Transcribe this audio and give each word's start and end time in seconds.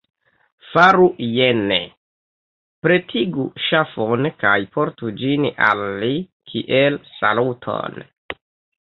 Faru 0.69 1.03
jene: 1.33 1.77
pretigu 2.87 3.47
ŝafon 3.67 4.31
kaj 4.43 4.57
portu 4.79 5.15
ĝin 5.23 5.49
al 5.71 5.87
li 6.03 6.13
kiel 6.53 7.03
saluton. 7.23 8.05